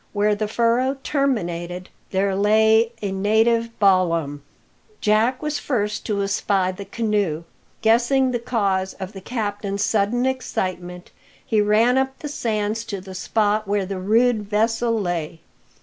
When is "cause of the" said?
8.39-9.21